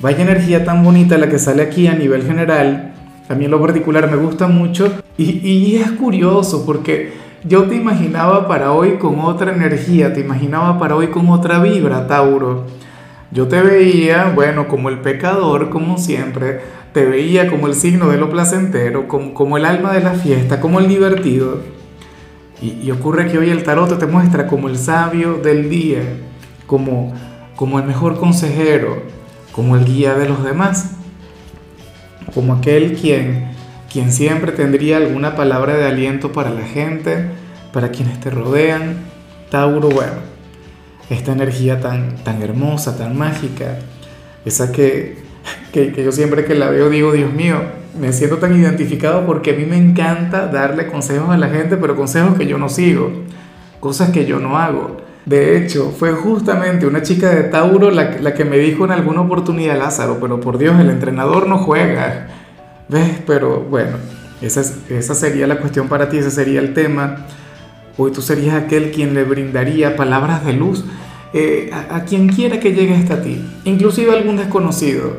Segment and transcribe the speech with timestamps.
[0.00, 2.92] vaya energía tan bonita la que sale aquí a nivel general.
[3.28, 7.12] A mí lo particular me gusta mucho y, y es curioso porque
[7.44, 12.06] yo te imaginaba para hoy con otra energía, te imaginaba para hoy con otra vibra,
[12.06, 12.66] Tauro.
[13.30, 16.60] Yo te veía, bueno, como el pecador, como siempre,
[16.92, 20.60] te veía como el signo de lo placentero, como, como el alma de la fiesta,
[20.60, 21.60] como el divertido.
[22.60, 26.02] Y, y, ocurre que hoy el tarot te muestra como el sabio del día,
[26.66, 27.14] como,
[27.56, 29.02] como el mejor consejero,
[29.52, 30.92] como el guía de los demás,
[32.34, 33.50] como aquel quien,
[33.92, 37.26] quien siempre tendría alguna palabra de aliento para la gente,
[37.72, 39.10] para quienes te rodean.
[39.50, 40.30] Tauro, bueno
[41.10, 43.78] esta energía tan, tan hermosa, tan mágica,
[44.44, 45.18] esa que,
[45.72, 47.56] que, que, yo siempre que la veo digo, Dios mío,
[47.98, 51.96] me siento tan identificado porque a mí me encanta darle consejos a la gente, pero
[51.96, 53.10] consejos que yo no sigo,
[53.80, 54.98] cosas que yo no hago.
[55.26, 59.78] De hecho, fue justamente una chica de Tauro la, que me dijo en alguna oportunidad,
[59.78, 62.28] Lázaro, pero por Dios, el entrenador no juega.
[62.88, 63.20] ¿Ves?
[63.26, 63.98] Pero bueno,
[64.40, 67.26] esa, esa sería la cuestión para ti, ese sería el tema.
[67.96, 70.84] Hoy tú serías aquel quien le brindaría palabras de luz
[71.34, 75.18] eh, a, a, quien quiera que llegue hasta ti, inclusive algún desconocido,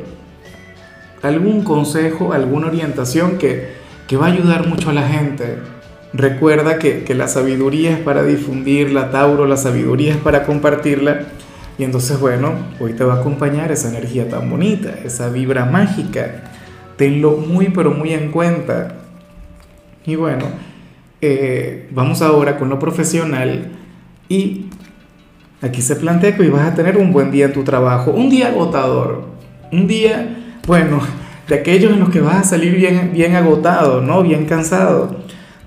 [1.21, 3.69] algún consejo, alguna orientación que,
[4.07, 5.59] que va a ayudar mucho a la gente.
[6.13, 11.21] Recuerda que, que la sabiduría es para difundirla, Tauro, la sabiduría es para compartirla.
[11.77, 16.43] Y entonces, bueno, hoy te va a acompañar esa energía tan bonita, esa vibra mágica.
[16.97, 18.95] Tenlo muy, pero muy en cuenta.
[20.05, 20.45] Y bueno,
[21.21, 23.71] eh, vamos ahora con lo profesional
[24.27, 24.65] y
[25.61, 28.29] aquí se plantea que hoy vas a tener un buen día en tu trabajo, un
[28.29, 29.25] día agotador,
[29.71, 30.99] un día, bueno,
[31.47, 34.23] de aquellos en los que vas a salir bien, bien agotado, ¿no?
[34.23, 35.17] Bien cansado,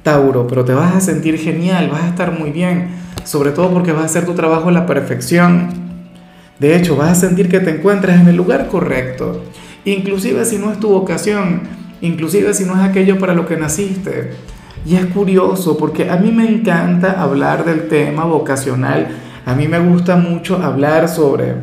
[0.04, 2.90] Tauro, pero te vas a sentir genial, vas a estar muy bien,
[3.24, 5.70] sobre todo porque vas a hacer tu trabajo a la perfección.
[6.60, 9.42] De hecho, vas a sentir que te encuentras en el lugar correcto,
[9.84, 11.62] inclusive si no es tu vocación,
[12.00, 14.30] inclusive si no es aquello para lo que naciste
[14.86, 19.08] y es curioso porque a mí me encanta hablar del tema vocacional,
[19.46, 21.54] a mí me gusta mucho hablar sobre,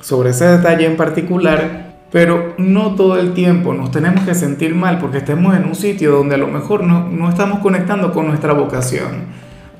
[0.00, 4.98] sobre ese detalle en particular, pero no todo el tiempo nos tenemos que sentir mal
[4.98, 8.52] porque estemos en un sitio donde a lo mejor no, no estamos conectando con nuestra
[8.52, 9.24] vocación.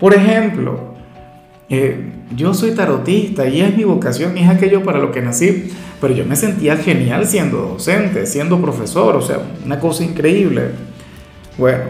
[0.00, 0.94] Por ejemplo,
[1.68, 5.70] eh, yo soy tarotista y es mi vocación y es aquello para lo que nací,
[6.00, 10.70] pero yo me sentía genial siendo docente, siendo profesor, o sea, una cosa increíble.
[11.58, 11.84] Bueno,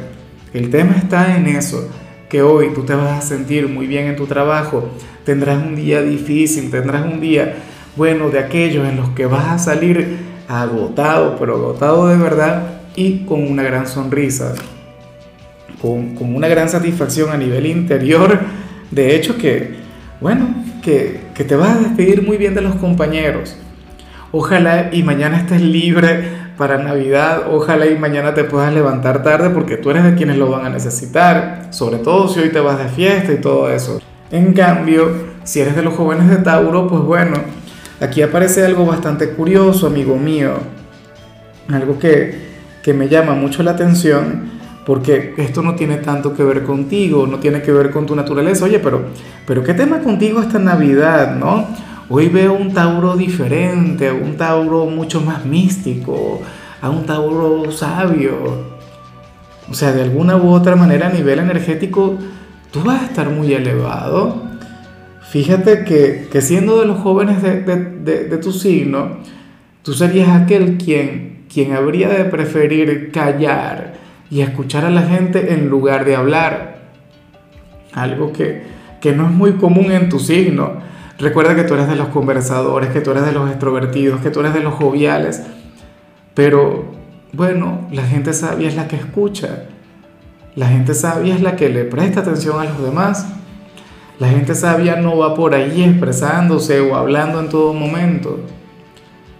[0.52, 1.88] el tema está en eso,
[2.28, 4.88] que hoy tú te vas a sentir muy bien en tu trabajo,
[5.24, 7.54] tendrás un día difícil, tendrás un día,
[7.96, 12.62] bueno, de aquellos en los que vas a salir agotado, pero agotado de verdad
[12.94, 14.52] y con una gran sonrisa,
[15.80, 18.38] con, con una gran satisfacción a nivel interior.
[18.90, 19.76] De hecho que,
[20.20, 23.56] bueno, que, que te vas a despedir muy bien de los compañeros.
[24.30, 27.44] Ojalá y mañana estés libre para Navidad.
[27.50, 30.70] Ojalá y mañana te puedas levantar tarde porque tú eres de quienes lo van a
[30.70, 34.00] necesitar, sobre todo si hoy te vas de fiesta y todo eso.
[34.30, 35.10] En cambio,
[35.44, 37.36] si eres de los jóvenes de Tauro, pues bueno,
[38.02, 40.54] aquí aparece algo bastante curioso, amigo mío.
[41.68, 42.34] Algo que,
[42.82, 44.50] que me llama mucho la atención
[44.84, 48.64] porque esto no tiene tanto que ver contigo, no tiene que ver con tu naturaleza.
[48.64, 49.06] Oye, pero,
[49.46, 51.66] pero ¿qué tema contigo esta Navidad, no?
[52.08, 56.42] Hoy veo un Tauro diferente, un Tauro mucho más místico,
[56.80, 58.72] a un Tauro sabio.
[59.70, 62.18] O sea, de alguna u otra manera a nivel energético,
[62.72, 64.51] tú vas a estar muy elevado.
[65.32, 69.16] Fíjate que, que siendo de los jóvenes de, de, de, tu signo,
[69.82, 73.94] tú serías aquel quien, quien habría de preferir callar
[74.30, 76.82] y escuchar a la gente en lugar de hablar.
[77.94, 78.62] Algo que,
[79.00, 80.92] que no es muy común en tu signo
[81.22, 84.40] Recuerda que tú eres de los conversadores, que tú eres de los extrovertidos, que tú
[84.40, 85.40] eres de los joviales.
[86.34, 86.86] Pero
[87.32, 89.66] bueno, la gente sabia es la que escucha.
[90.56, 93.28] La gente sabia es la que le presta atención a los demás.
[94.18, 98.40] La gente sabia no va por ahí expresándose o hablando en todo momento.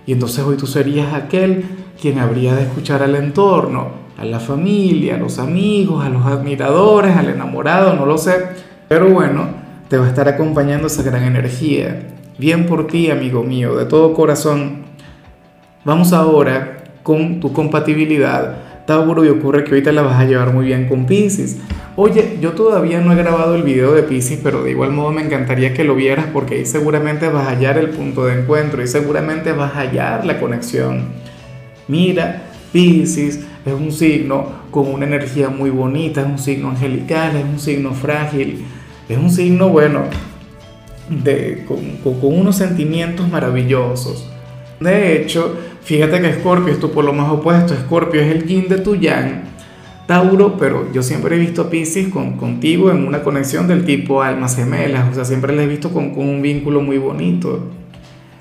[0.06, 1.64] Y entonces hoy tú serías aquel
[2.00, 3.88] quien habría de escuchar al entorno,
[4.18, 8.34] a la familia, a los amigos, a los admiradores, al enamorado, no lo sé.
[8.88, 9.46] Pero bueno,
[9.88, 12.08] te va a estar acompañando esa gran energía.
[12.38, 14.82] Bien por ti, amigo mío, de todo corazón.
[15.84, 18.71] Vamos ahora con tu compatibilidad.
[18.86, 21.58] Tauro, y ocurre que ahorita la vas a llevar muy bien con Pisces.
[21.94, 25.22] Oye, yo todavía no he grabado el video de Pisces, pero de igual modo me
[25.22, 28.88] encantaría que lo vieras porque ahí seguramente vas a hallar el punto de encuentro y
[28.88, 31.04] seguramente vas a hallar la conexión.
[31.88, 32.42] Mira,
[32.72, 37.58] Pisces es un signo con una energía muy bonita, es un signo angelical, es un
[37.58, 38.64] signo frágil,
[39.08, 40.04] es un signo, bueno,
[41.10, 41.78] de, con,
[42.18, 44.28] con unos sentimientos maravillosos.
[44.80, 48.78] De hecho, fíjate que Scorpio es tu lo más opuesto, Scorpio es el yin de
[48.78, 49.42] tu yang,
[50.06, 54.22] Tauro, pero yo siempre he visto a Pisces con, contigo en una conexión del tipo
[54.22, 57.60] almas gemelas, o sea, siempre le he visto con, con un vínculo muy bonito.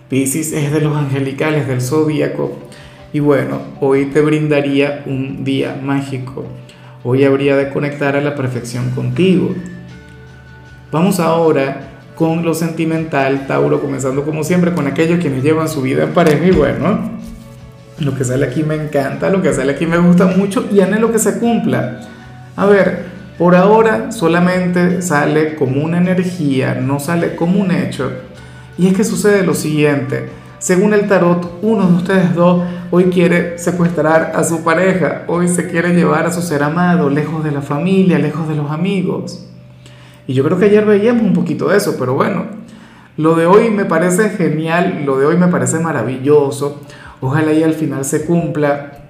[0.10, 2.58] Pisces es de los angelicales del zodíaco
[3.14, 6.46] y bueno, hoy te brindaría un día mágico.
[7.04, 9.54] Hoy habría de conectar a la perfección contigo.
[10.92, 16.04] Vamos ahora con lo sentimental, Tauro, comenzando como siempre con aquellos quienes llevan su vida
[16.04, 17.00] en pareja y bueno,
[18.02, 21.12] lo que sale aquí me encanta, lo que sale aquí me gusta mucho y anhelo
[21.12, 22.02] que se cumpla.
[22.56, 23.06] A ver,
[23.38, 28.12] por ahora solamente sale como una energía, no sale como un hecho.
[28.78, 30.30] Y es que sucede lo siguiente,
[30.62, 32.62] según el tarot, uno de ustedes dos
[32.92, 37.44] hoy quiere secuestrar a su pareja, hoy se quiere llevar a su ser amado lejos
[37.44, 39.48] de la familia, lejos de los amigos.
[40.28, 42.46] Y yo creo que ayer veíamos un poquito de eso, pero bueno,
[43.18, 46.82] lo de hoy me parece genial, lo de hoy me parece maravilloso.
[47.22, 49.04] Ojalá y al final se cumpla,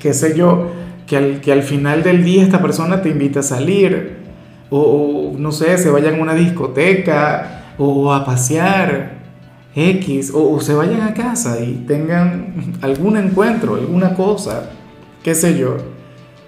[0.00, 0.70] qué sé yo,
[1.06, 4.18] que al, que al final del día esta persona te invite a salir,
[4.70, 9.22] o, no sé, se vayan a una discoteca, o a pasear,
[9.74, 14.70] X, o, o se vayan a casa y tengan algún encuentro, alguna cosa,
[15.22, 15.78] qué sé yo.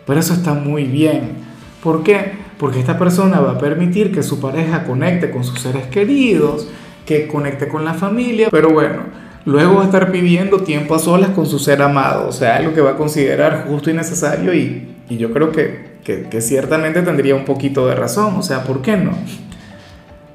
[0.07, 1.45] Pero eso está muy bien.
[1.83, 2.45] ¿Por qué?
[2.59, 6.69] porque esta persona va a permitir que su pareja conecte con sus seres queridos,
[7.05, 9.03] que conecte con la familia, pero bueno,
[9.45, 12.75] luego va a estar pidiendo tiempo a solas con su ser amado, o sea, algo
[12.75, 17.45] que va a considerar justo y necesario y, yo creo que, que, ciertamente tendría un
[17.45, 19.13] poquito de razón, o sea, ¿por qué no?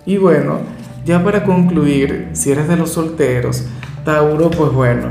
[0.05, 0.59] Y bueno,
[1.05, 3.65] ya para concluir, si eres de los solteros,
[4.05, 5.07] Tauro, pues bueno,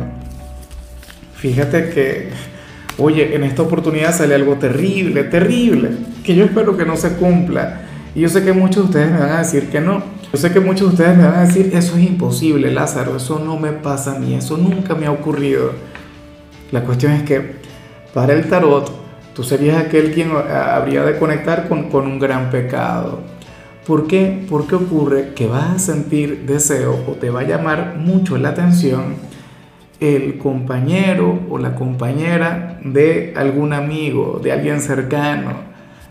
[1.34, 2.28] fíjate que
[2.98, 5.90] oye, en esta oportunidad sale algo terrible, terrible,
[6.24, 7.82] que yo espero que no se cumpla.
[8.14, 10.02] Y yo sé que muchos de ustedes me van a decir que no.
[10.30, 13.38] Yo sé que muchos de ustedes me van a decir, eso es imposible, Lázaro, eso
[13.38, 15.72] no me pasa a mí, eso nunca me ha ocurrido.
[16.70, 17.56] La cuestión es que
[18.12, 18.90] para el tarot,
[19.34, 23.20] tú serías aquel quien habría de conectar con, con un gran pecado.
[23.86, 24.44] ¿Por qué?
[24.50, 29.14] Porque ocurre que vas a sentir deseo o te va a llamar mucho la atención
[29.98, 35.52] el compañero o la compañera de algún amigo, de alguien cercano,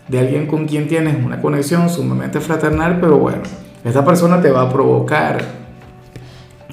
[0.08, 3.42] de alguien con quien tienes una conexión sumamente fraternal, pero bueno,
[3.84, 5.42] esta persona te va a provocar.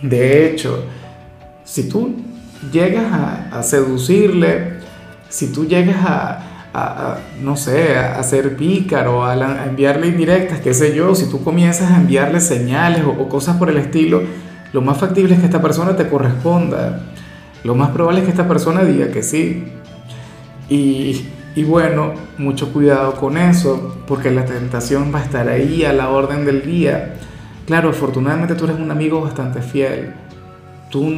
[0.02, 0.84] De hecho,
[1.64, 2.16] si tú
[2.72, 3.06] llegas
[3.52, 4.80] a, seducirle,
[5.30, 11.16] si tú llegas a, no sé, a, ser pícaro, a, enviarle indirectas, qué sé yo,
[11.16, 14.24] si tú comienzas a enviarle señales o cosas por el estilo,
[14.74, 17.02] lo más factible es que esta persona te corresponda.
[17.64, 19.72] Lo más probable es que esta persona diga que sí.
[20.70, 21.30] Y,
[21.64, 26.46] bueno, mucho cuidado con eso, porque la tentación va a estar ahí a la orden
[26.46, 27.16] del día.
[27.66, 30.14] Claro, afortunadamente tú eres un amigo bastante fiel.
[30.92, 31.10] Tú,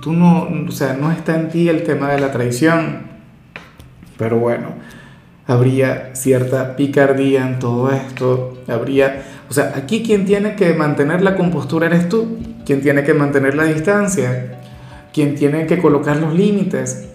[0.00, 3.02] tú no, o sea, no está en ti el tema de la traición.
[4.16, 4.68] Pero bueno,
[5.46, 8.58] habría cierta picardía en todo esto.
[8.66, 13.14] Habría, o sea, aquí quien tiene que mantener la compostura eres tú quien tiene que
[13.14, 14.58] mantener la distancia,
[15.12, 17.08] quien tiene que colocar los límites.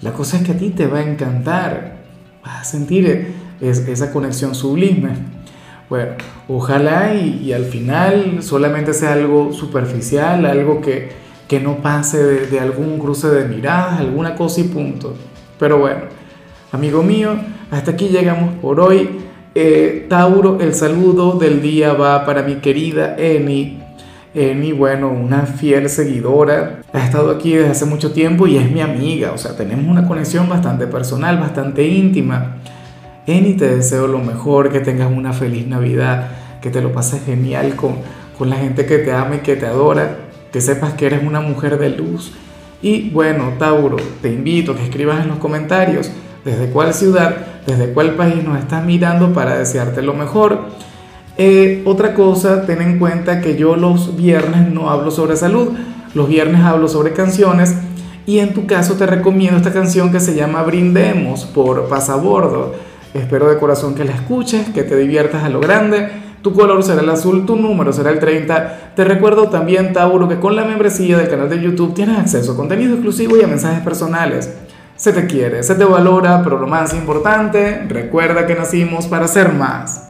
[0.00, 1.97] La cosa es que a ti te va a encantar,
[2.48, 5.10] a sentir esa conexión sublime.
[5.90, 6.12] Bueno,
[6.48, 11.10] ojalá y, al final solamente sea algo superficial, algo que,
[11.46, 15.14] que no pase de, algún cruce de miradas, alguna cosa y punto.
[15.58, 16.02] Pero bueno,
[16.72, 17.36] amigo mío,
[17.70, 19.08] hasta aquí llegamos por hoy.
[19.54, 23.82] Eh, Tauro, el saludo del día va para mi querida Eni
[24.34, 28.80] Emi, bueno, una fiel seguidora, ha estado aquí desde hace mucho tiempo y es mi
[28.80, 32.56] amiga, o sea, tenemos una conexión bastante personal, bastante íntima.
[33.26, 36.28] Eni, te deseo lo mejor, que tengas una feliz Navidad,
[36.60, 37.96] que te lo pases genial con,
[38.36, 40.16] con la gente que te ama y que te adora,
[40.52, 42.32] que sepas que eres una mujer de luz.
[42.82, 46.10] Y bueno, Tauro, te invito a que escribas en los comentarios
[46.44, 50.66] desde cuál ciudad, desde cuál país nos estás mirando para desearte lo mejor.
[51.40, 55.68] Eh, otra cosa, ten en cuenta que yo los viernes no hablo sobre salud,
[56.12, 57.76] los viernes hablo sobre canciones
[58.26, 62.74] y en tu caso te recomiendo esta canción que se llama Brindemos por Pasabordo.
[63.14, 66.08] Espero de corazón que la escuches, que te diviertas a lo grande.
[66.42, 68.94] tu color será el azul, tu número será el 30.
[68.96, 72.56] Te recuerdo también, Tauro, que con la membresía del canal de YouTube tienes acceso a
[72.56, 74.52] contenido exclusivo y a mensajes personales.
[74.96, 79.52] Se te quiere, se te valora, pero lo más importante, recuerda que nacimos para ser
[79.52, 80.06] más.